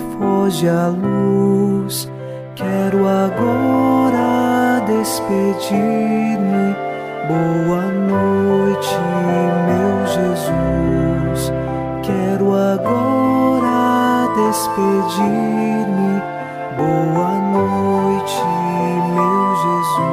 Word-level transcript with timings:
Foge 0.00 0.68
a 0.68 0.88
luz. 0.88 2.10
Quero 2.54 3.06
agora 3.06 4.80
despedir-me. 4.86 6.74
Boa 7.28 7.92
noite, 7.92 8.94
meu 9.66 10.06
Jesus. 10.06 11.52
Quero 12.02 12.54
agora 12.54 14.28
despedir-me. 14.34 16.22
Boa 16.76 17.32
noite, 17.52 18.42
meu 19.14 19.56
Jesus. 19.64 20.08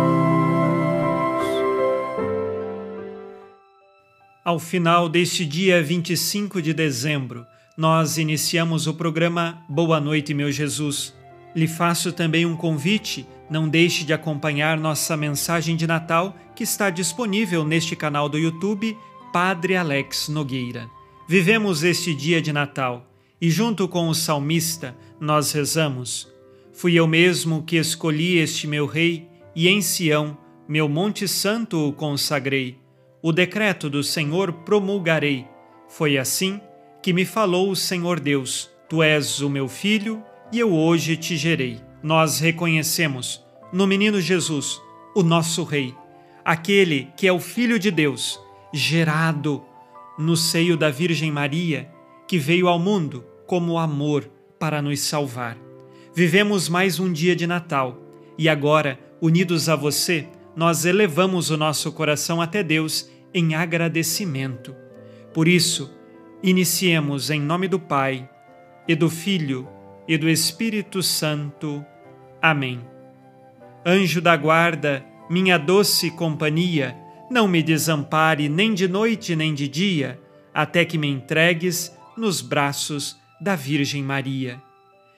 Ao 4.44 4.60
final 4.60 5.08
deste 5.10 5.46
dia 5.46 5.82
25 5.82 6.62
de 6.62 6.74
dezembro, 6.74 7.48
nós 7.78 8.18
iniciamos 8.18 8.88
o 8.88 8.94
programa 8.94 9.62
Boa 9.68 10.00
Noite, 10.00 10.34
meu 10.34 10.50
Jesus. 10.50 11.14
Lhe 11.54 11.68
faço 11.68 12.14
também 12.14 12.46
um 12.46 12.56
convite, 12.56 13.28
não 13.50 13.68
deixe 13.68 14.06
de 14.06 14.14
acompanhar 14.14 14.78
nossa 14.78 15.18
mensagem 15.18 15.76
de 15.76 15.86
Natal 15.86 16.36
que 16.56 16.64
está 16.64 16.90
disponível 16.90 17.66
neste 17.66 17.94
canal 17.94 18.30
do 18.30 18.38
YouTube 18.38 18.98
Padre 19.34 19.76
Alex 19.76 20.30
Nogueira. 20.30 20.90
Vivemos 21.28 21.84
este 21.84 22.16
dia 22.16 22.42
de 22.42 22.54
Natal 22.54 23.12
e, 23.42 23.50
junto 23.50 23.90
com 23.90 24.08
o 24.08 24.16
salmista, 24.16 24.96
nós 25.20 25.52
rezamos: 25.52 26.32
Fui 26.72 26.94
eu 26.96 27.06
mesmo 27.06 27.62
que 27.64 27.76
escolhi 27.76 28.38
este 28.38 28.68
meu 28.68 28.86
rei 28.86 29.28
e 29.54 29.68
em 29.68 29.82
Sião, 29.82 30.38
meu 30.66 30.88
Monte 30.88 31.28
Santo, 31.28 31.90
o 31.90 31.92
consagrei. 31.92 32.78
O 33.22 33.34
decreto 33.34 33.90
do 33.90 34.02
Senhor 34.02 34.54
promulgarei. 34.54 35.46
Foi 35.90 36.18
assim 36.18 36.58
que 36.60 36.75
me 37.14 37.26
falou 37.26 37.70
o 37.70 37.76
Senhor 37.76 38.20
Deus: 38.20 38.70
Tu 38.90 39.02
és 39.02 39.42
o 39.42 39.50
meu 39.50 39.68
filho 39.68 40.24
e 40.52 40.60
eu 40.60 40.74
hoje 40.74 41.18
te 41.18 41.36
gerei. 41.38 41.80
Nós 42.02 42.40
reconhecemos 42.40 43.44
no 43.74 43.88
menino 43.88 44.22
Jesus, 44.22 44.82
o 45.16 45.24
nosso 45.24 45.64
Rei, 45.64 45.94
aquele 46.44 47.10
que 47.18 47.28
é 47.28 47.34
o 47.34 47.40
Filho 47.40 47.80
de 47.80 47.92
Deus, 47.92 48.40
gerado 48.74 49.64
no 50.18 50.38
seio 50.38 50.78
da 50.78 50.90
Virgem 50.90 51.32
Maria, 51.32 51.90
que 52.28 52.38
veio 52.38 52.68
ao 52.68 52.80
mundo 52.80 53.26
como 53.46 53.78
amor 53.78 54.30
para 54.60 54.82
nos 54.82 55.00
salvar. 55.02 55.58
Vivemos 56.14 56.70
mais 56.70 57.00
um 57.00 57.12
dia 57.12 57.36
de 57.36 57.46
Natal 57.46 58.02
e 58.38 58.48
agora, 58.48 59.00
unidos 59.22 59.68
a 59.68 59.76
você, 59.76 60.28
nós 60.56 60.86
elevamos 60.86 61.50
o 61.50 61.58
nosso 61.58 61.92
coração 61.92 62.42
até 62.42 62.64
Deus 62.64 63.10
em 63.34 63.56
agradecimento. 63.56 64.74
Por 65.34 65.48
isso, 65.48 65.94
iniciemos 66.46 67.32
em 67.32 67.42
nome 67.42 67.68
do 67.68 67.80
Pai 67.80 68.30
e 68.88 68.94
do 68.94 69.10
Filho 69.10 69.68
e 70.08 70.16
do 70.16 70.30
Espírito 70.30 71.02
Santo. 71.02 71.84
Amém. 72.40 72.80
Anjo 73.84 74.22
da 74.22 74.38
guarda, 74.38 75.04
minha 75.28 75.58
doce 75.58 76.12
companhia, 76.12 76.96
não 77.32 77.48
me 77.48 77.64
desampare 77.64 78.48
nem 78.48 78.76
de 78.76 78.88
noite 78.88 79.36
nem 79.36 79.56
de 79.56 79.68
dia, 79.68 80.22
até 80.54 80.86
que 80.86 81.00
me 81.00 81.08
entregues 81.08 81.92
nos 82.16 82.42
braços 82.42 83.18
da 83.42 83.56
Virgem 83.56 84.04
Maria. 84.04 84.62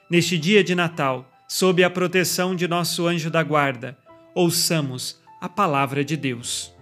Neste 0.09 0.37
dia 0.37 0.63
de 0.63 0.73
Natal, 0.75 1.29
sob 1.45 1.83
a 1.83 1.89
proteção 1.89 2.55
de 2.55 2.69
nosso 2.69 3.05
anjo 3.05 3.29
da 3.29 3.43
guarda, 3.43 3.97
ouçamos 4.33 5.21
a 5.41 5.49
palavra 5.49 6.05
de 6.05 6.15
Deus. 6.15 6.73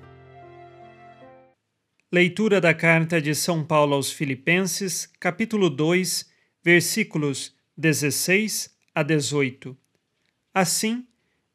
Leitura 2.16 2.62
da 2.62 2.74
carta 2.74 3.22
de 3.22 3.36
São 3.36 3.62
Paulo 3.62 3.94
aos 3.94 4.10
Filipenses, 4.10 5.06
capítulo 5.20 5.70
2, 5.70 6.32
versículos 6.64 7.54
16 7.78 8.74
a 8.96 9.04
18. 9.04 9.78
Assim, 10.54 11.06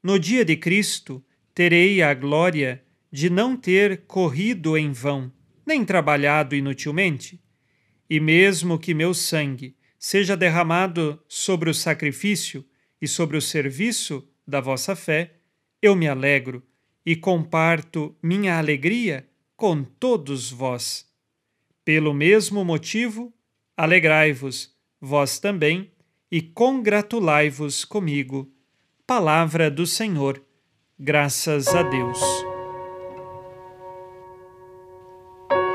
no 0.03 0.19
dia 0.19 0.45
de 0.45 0.59
Cristo, 0.59 1.25
terei 1.55 2.03
a 2.03 2.13
glória 2.13 2.85
de 3.11 3.31
não 3.31 3.57
ter 3.57 4.03
corrido 4.07 4.77
em 4.77 4.93
vão, 4.93 5.33
nem 5.65 5.83
trabalhado 5.83 6.55
inutilmente. 6.55 7.43
E 8.11 8.21
mesmo 8.21 8.79
que 8.79 8.93
meu 8.93 9.15
sangue 9.15 9.75
seja 9.99 10.37
derramado 10.37 11.19
sobre 11.27 11.71
o 11.71 11.75
sacrifício 11.75 12.63
e 13.01 13.09
sobre 13.09 13.39
o 13.39 13.41
serviço 13.41 14.29
da 14.47 14.61
vossa 14.61 14.95
fé, 14.95 15.37
eu 15.81 15.97
me 15.97 16.07
alegro 16.07 16.63
e 17.07 17.17
comparto 17.17 18.15
minha 18.23 18.59
alegria 18.59 19.27
com 19.61 19.85
todos 19.85 20.51
vós. 20.51 21.05
Pelo 21.85 22.15
mesmo 22.15 22.65
motivo, 22.65 23.31
alegrai-vos, 23.77 24.75
vós 24.99 25.39
também, 25.39 25.91
e 26.33 26.41
congratulai-vos 26.41 27.85
comigo. 27.85 28.51
Palavra 29.07 29.71
do 29.71 29.87
Senhor. 29.87 30.43
Graças 30.99 31.69
a 31.75 31.83
Deus. 31.83 32.19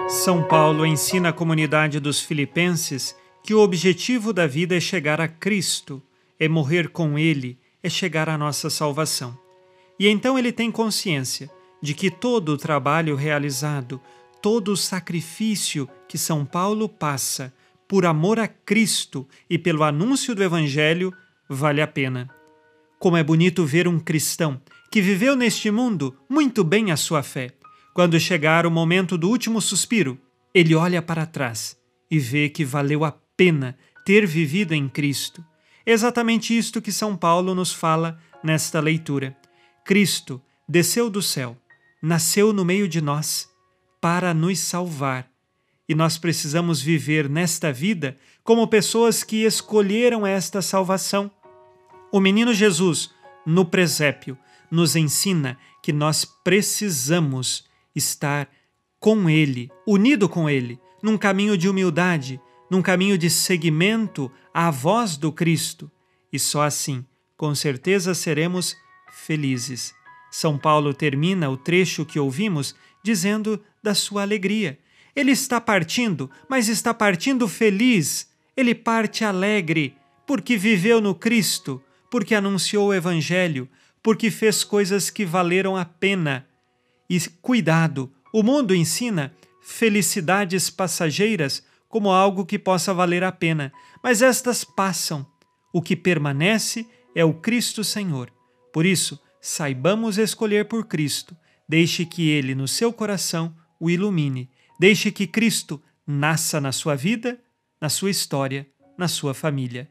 São 0.09 0.44
Paulo 0.47 0.84
ensina 0.84 1.29
a 1.29 1.34
comunidade 1.34 2.00
dos 2.00 2.19
filipenses 2.19 3.16
que 3.44 3.53
o 3.53 3.59
objetivo 3.59 4.34
da 4.34 4.47
vida 4.47 4.75
é 4.75 4.79
chegar 4.79 5.22
a 5.22 5.28
Cristo, 5.28 6.01
é 6.40 6.47
morrer 6.50 6.90
com 6.90 7.19
Ele, 7.19 7.59
é 7.84 7.90
chegar 7.90 8.29
à 8.29 8.35
nossa 8.35 8.68
salvação. 8.68 9.38
E 10.00 10.07
então 10.07 10.40
ele 10.40 10.51
tem 10.51 10.72
consciência 10.72 11.51
de 11.85 11.94
que 11.94 12.09
todo 12.09 12.50
o 12.50 12.57
trabalho 12.57 13.16
realizado, 13.16 14.01
todo 14.41 14.72
o 14.72 14.75
sacrifício 14.75 15.88
que 16.07 16.18
São 16.18 16.44
Paulo 16.44 16.90
passa, 16.90 17.53
por 17.88 18.07
amor 18.07 18.40
a 18.40 18.47
Cristo 18.47 19.28
e 19.47 19.56
pelo 19.59 19.84
anúncio 19.84 20.34
do 20.34 20.44
Evangelho, 20.44 21.13
vale 21.47 21.84
a 21.84 21.88
pena. 21.88 22.28
Como 22.97 23.18
é 23.18 23.24
bonito 23.24 23.63
ver 23.63 23.88
um 23.88 24.00
cristão 24.00 24.59
que 24.91 25.00
viveu 25.00 25.35
neste 25.35 25.69
mundo 25.69 26.18
muito 26.28 26.63
bem 26.63 26.91
a 26.91 26.97
sua 26.97 27.22
fé. 27.22 27.51
Quando 27.94 28.19
chegar 28.19 28.66
o 28.66 28.72
momento 28.72 29.16
do 29.16 29.29
último 29.29 29.62
suspiro, 29.62 30.19
ele 30.56 30.74
olha 30.74 31.03
para 31.03 31.28
trás 31.28 31.78
e 32.09 32.18
vê 32.18 32.50
que 32.50 32.66
valeu 32.66 33.06
a 33.06 33.12
pena 33.38 33.78
ter 34.03 34.25
vivido 34.25 34.74
em 34.74 34.90
Cristo. 34.90 35.45
Exatamente 35.85 36.57
isto 36.57 36.81
que 36.81 36.91
São 36.91 37.16
Paulo 37.16 37.53
nos 37.53 37.72
fala 37.72 38.19
nesta 38.44 38.79
leitura. 38.79 39.38
Cristo 39.85 40.41
desceu 40.68 41.12
do 41.12 41.22
céu, 41.22 41.56
nasceu 42.06 42.54
no 42.54 42.64
meio 42.64 42.88
de 42.88 43.02
nós 43.02 43.50
para 44.00 44.32
nos 44.32 44.60
salvar 44.60 45.28
e 45.90 45.96
nós 45.96 46.20
precisamos 46.20 46.80
viver 46.80 47.28
nesta 47.28 47.74
vida 47.74 48.16
como 48.44 48.68
pessoas 48.68 49.24
que 49.24 49.44
escolheram 49.44 50.26
esta 50.26 50.62
salvação. 50.62 51.32
O 52.12 52.20
menino 52.20 52.54
Jesus, 52.54 53.10
no 53.44 53.66
presépio, 53.66 54.38
nos 54.70 54.96
ensina 54.96 55.58
que 55.82 55.92
nós 55.92 56.26
precisamos 56.44 57.66
estar 57.96 58.50
com 59.00 59.28
Ele, 59.28 59.72
unido 59.86 60.30
com 60.30 60.48
Ele, 60.48 60.80
num 61.02 61.18
caminho 61.18 61.58
de 61.58 61.68
humildade, 61.68 62.40
num 62.70 62.84
caminho 62.84 63.18
de 63.18 63.32
seguimento 63.32 64.32
à 64.54 64.70
voz 64.70 65.18
do 65.18 65.32
Cristo. 65.32 65.92
E 66.32 66.38
só 66.38 66.62
assim, 66.62 67.04
com 67.36 67.56
certeza, 67.56 68.14
seremos 68.14 68.76
felizes. 69.12 69.94
São 70.35 70.57
Paulo 70.57 70.94
termina 70.94 71.50
o 71.50 71.57
trecho 71.57 72.06
que 72.06 72.19
ouvimos 72.19 72.75
dizendo 73.03 73.62
da 73.84 73.94
sua 73.94 74.22
alegria 74.23 74.79
ele 75.16 75.31
está 75.31 75.62
partindo, 75.62 76.29
mas 76.50 76.68
está 76.68 76.94
partindo 76.94 77.47
feliz. 77.47 78.29
Ele 78.56 78.75
parte 78.75 79.24
alegre, 79.24 79.95
porque 80.27 80.57
viveu 80.57 81.00
no 81.00 81.15
Cristo, 81.15 81.81
porque 82.12 82.36
anunciou 82.36 82.89
o 82.89 82.94
Evangelho, 82.94 83.69
porque 84.04 84.30
fez 84.30 84.63
coisas 84.63 85.10
que 85.10 85.25
valeram 85.25 85.77
a 85.77 85.86
pena. 85.86 86.45
E 87.10 87.19
cuidado, 87.42 88.12
o 88.33 88.44
mundo 88.44 88.75
ensina 88.75 89.33
felicidades 89.62 90.69
passageiras 90.69 91.63
como 91.88 92.12
algo 92.12 92.45
que 92.45 92.60
possa 92.60 92.94
valer 92.94 93.24
a 93.24 93.31
pena, 93.31 93.71
mas 94.04 94.21
estas 94.21 94.63
passam. 94.63 95.25
O 95.71 95.81
que 95.81 95.95
permanece 95.95 96.86
é 97.15 97.24
o 97.24 97.33
Cristo 97.33 97.83
Senhor. 97.83 98.31
Por 98.74 98.86
isso, 98.86 99.19
saibamos 99.47 100.18
escolher 100.18 100.65
por 100.65 100.86
Cristo. 100.86 101.36
Deixe 101.68 102.06
que 102.06 102.30
Ele, 102.30 102.56
no 102.56 102.68
seu 102.68 102.94
coração, 102.94 103.56
o 103.80 103.89
ilumine 103.89 104.50
Deixe 104.80 105.12
que 105.12 105.25
Cristo 105.25 105.81
nasça 106.06 106.59
na 106.59 106.71
sua 106.71 106.95
vida, 106.95 107.39
na 107.80 107.89
sua 107.89 108.09
história, 108.09 108.68
na 108.97 109.07
sua 109.07 109.33
família. 109.33 109.89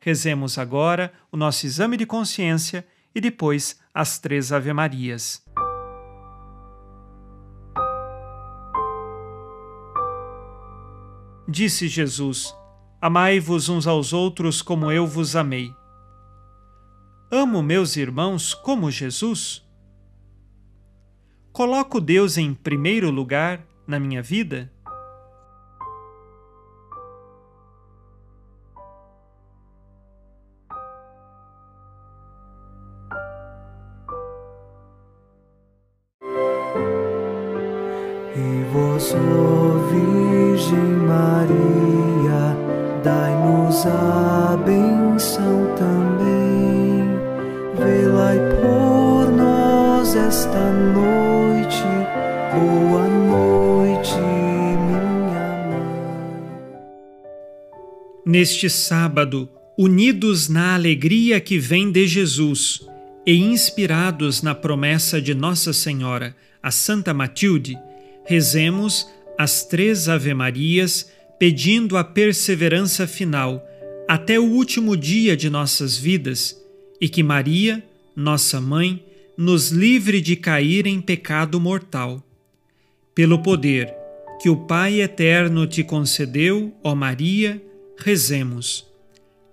Rezemos 0.00 0.58
agora 0.58 1.12
o 1.30 1.36
nosso 1.36 1.66
exame 1.66 1.96
de 1.96 2.06
consciência 2.06 2.86
e 3.14 3.20
depois 3.20 3.78
as 3.92 4.18
três 4.18 4.52
Ave-Marias. 4.52 5.42
Disse 11.46 11.88
Jesus: 11.88 12.54
Amai-vos 13.00 13.68
uns 13.68 13.86
aos 13.86 14.14
outros 14.14 14.62
como 14.62 14.90
eu 14.90 15.06
vos 15.06 15.36
amei. 15.36 15.74
Amo 17.34 17.62
meus 17.62 17.96
irmãos 17.96 18.52
como 18.52 18.90
Jesus? 18.90 19.66
Coloco 21.50 21.98
Deus 21.98 22.36
em 22.36 22.52
primeiro 22.52 23.10
lugar 23.10 23.66
na 23.86 23.98
minha 23.98 24.22
vida? 24.22 24.70
E 38.36 38.64
vós, 38.74 39.14
Virgem 39.90 40.76
Maria, 41.08 42.54
dai-nos 43.02 43.86
a 43.86 44.51
por 48.60 49.30
nós 49.30 50.14
esta 50.14 50.72
noite. 50.72 51.82
Boa 52.52 53.08
noite, 53.08 54.14
minha 54.16 55.00
mãe. 55.68 55.92
Neste 58.26 58.68
sábado, 58.68 59.48
unidos 59.78 60.48
na 60.48 60.74
alegria 60.74 61.40
que 61.40 61.58
vem 61.58 61.90
de 61.90 62.06
Jesus 62.06 62.86
e 63.26 63.36
inspirados 63.36 64.42
na 64.42 64.54
promessa 64.54 65.20
de 65.20 65.34
Nossa 65.34 65.72
Senhora, 65.72 66.34
a 66.62 66.70
Santa 66.70 67.14
Matilde, 67.14 67.78
rezemos 68.24 69.08
as 69.38 69.64
três 69.64 70.08
Ave-Marias 70.08 71.10
pedindo 71.38 71.96
a 71.96 72.04
perseverança 72.04 73.06
final 73.06 73.66
até 74.08 74.38
o 74.38 74.44
último 74.44 74.96
dia 74.96 75.36
de 75.36 75.48
nossas 75.48 75.96
vidas 75.96 76.60
e 77.00 77.08
que 77.08 77.22
Maria, 77.22 77.82
nossa 78.14 78.60
mãe, 78.60 79.04
nos 79.36 79.70
livre 79.70 80.20
de 80.20 80.36
cair 80.36 80.86
em 80.86 81.00
pecado 81.00 81.60
mortal. 81.60 82.22
Pelo 83.14 83.42
poder 83.42 83.92
que 84.40 84.48
o 84.48 84.56
Pai 84.56 85.00
eterno 85.00 85.66
te 85.66 85.84
concedeu, 85.84 86.74
ó 86.82 86.94
Maria, 86.94 87.62
rezemos. 87.96 88.86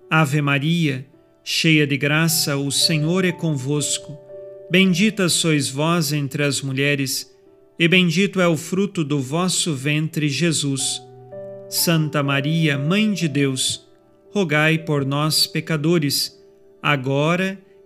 Ave 0.10 0.42
Maria, 0.42 1.06
cheia 1.44 1.86
de 1.86 1.98
graça, 1.98 2.58
o 2.58 2.72
Senhor 2.72 3.24
é 3.24 3.32
convosco. 3.32 4.18
Bendita 4.72 5.30
sois 5.30 5.70
vós 5.70 6.12
entre 6.12 6.44
as 6.44 6.62
mulheres 6.62 7.30
e 7.80 7.88
bendito 7.88 8.42
é 8.42 8.48
o 8.48 8.58
fruto 8.58 9.06
do 9.06 9.22
vosso 9.22 9.74
ventre, 9.74 10.28
Jesus. 10.28 11.02
Santa 11.70 12.22
Maria, 12.22 12.78
Mãe 12.78 13.14
de 13.14 13.28
Deus, 13.28 13.88
rogai 14.32 14.78
por 14.78 15.06
nós, 15.06 15.48
pecadores, 15.48 16.38
agora 16.84 17.58
e 17.58 17.69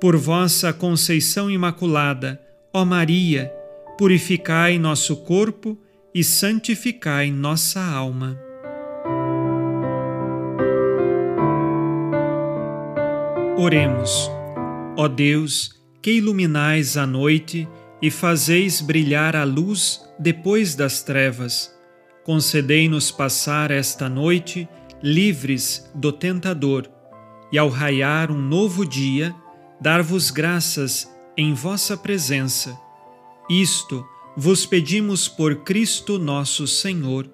Por 0.00 0.16
vossa 0.16 0.72
conceição 0.72 1.50
imaculada, 1.50 2.40
ó 2.72 2.84
Maria, 2.84 3.52
purificai 3.98 4.78
nosso 4.78 5.16
corpo 5.16 5.76
e 6.14 6.22
santificai 6.22 7.32
nossa 7.32 7.82
alma. 7.82 8.38
Oremos. 13.58 14.30
Ó 14.96 15.08
Deus, 15.08 15.70
que 16.00 16.12
iluminais 16.12 16.96
a 16.96 17.04
noite, 17.04 17.68
e 18.00 18.08
fazeis 18.08 18.80
brilhar 18.80 19.34
a 19.34 19.42
luz 19.42 20.00
depois 20.16 20.76
das 20.76 21.02
trevas. 21.02 21.76
Concedei-nos 22.24 23.10
passar 23.10 23.72
esta 23.72 24.08
noite 24.08 24.68
livres 25.02 25.90
do 25.92 26.12
tentador, 26.12 26.88
e 27.50 27.58
ao 27.58 27.68
raiar 27.68 28.30
um 28.30 28.40
novo 28.40 28.86
dia, 28.86 29.34
dar-vos 29.80 30.30
graças 30.30 31.08
em 31.36 31.54
vossa 31.54 31.96
presença. 31.96 32.78
Isto 33.48 34.06
vos 34.36 34.66
pedimos 34.66 35.28
por 35.28 35.56
Cristo 35.62 36.18
nosso 36.18 36.66
Senhor. 36.66 37.30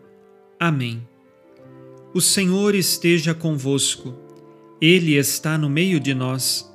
Amém. 0.59 1.07
O 2.13 2.21
Senhor 2.21 2.75
esteja 2.75 3.35
convosco, 3.35 4.15
Ele 4.81 5.17
está 5.17 5.59
no 5.59 5.69
meio 5.69 5.99
de 5.99 6.15
nós. 6.15 6.71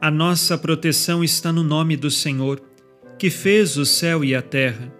A 0.00 0.10
nossa 0.10 0.56
proteção 0.56 1.22
está 1.22 1.52
no 1.52 1.62
nome 1.62 1.96
do 1.96 2.10
Senhor 2.10 2.62
que 3.20 3.28
fez 3.28 3.76
o 3.76 3.84
céu 3.84 4.24
e 4.24 4.34
a 4.34 4.40
terra. 4.40 4.90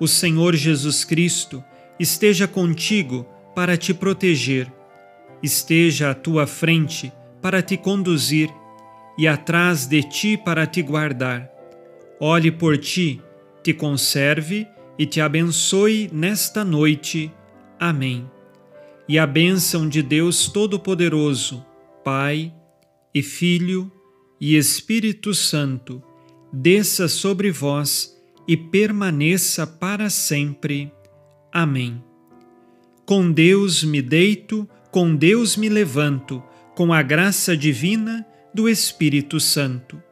O 0.00 0.08
Senhor 0.08 0.56
Jesus 0.56 1.04
Cristo 1.04 1.62
esteja 2.00 2.48
contigo 2.48 3.26
para 3.54 3.76
te 3.76 3.92
proteger, 3.92 4.72
esteja 5.42 6.10
à 6.10 6.14
tua 6.14 6.46
frente 6.46 7.12
para 7.42 7.60
te 7.60 7.76
conduzir 7.76 8.48
e 9.16 9.28
atrás 9.28 9.86
de 9.86 10.02
ti 10.02 10.36
para 10.36 10.66
te 10.66 10.82
guardar. 10.82 11.50
Olhe 12.18 12.50
por 12.50 12.78
ti, 12.78 13.20
te 13.62 13.72
conserve 13.72 14.66
e 14.98 15.06
te 15.06 15.20
abençoe 15.20 16.08
nesta 16.12 16.64
noite. 16.64 17.32
Amém. 17.78 18.30
E 19.08 19.18
a 19.18 19.26
bênção 19.26 19.88
de 19.88 20.02
Deus 20.02 20.48
Todo-Poderoso, 20.48 21.64
Pai 22.04 22.52
e 23.14 23.22
Filho 23.22 23.90
e 24.40 24.56
Espírito 24.56 25.34
Santo, 25.34 26.02
desça 26.52 27.08
sobre 27.08 27.50
vós 27.50 28.16
e 28.46 28.56
permaneça 28.56 29.66
para 29.66 30.08
sempre. 30.08 30.92
Amém. 31.52 32.02
Com 33.04 33.30
Deus 33.30 33.82
me 33.82 34.00
deito, 34.00 34.68
com 34.90 35.14
Deus 35.14 35.56
me 35.56 35.68
levanto, 35.68 36.42
com 36.74 36.92
a 36.92 37.02
graça 37.02 37.56
divina 37.56 38.26
do 38.54 38.68
Espírito 38.68 39.40
Santo. 39.40 40.02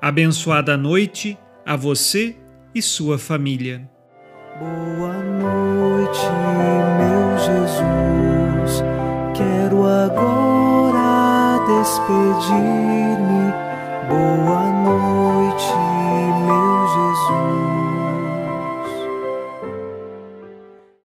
Abençoada 0.00 0.76
noite 0.76 1.38
a 1.64 1.76
você 1.76 2.36
e 2.74 2.82
sua 2.82 3.18
família. 3.18 3.88
Boa 4.58 5.22
noite, 5.22 6.20
meu 6.98 7.38
Jesus. 7.38 8.82
Quero 9.36 9.86
agora 9.86 11.58
despedir-me. 11.66 13.52
Boa 14.08 14.72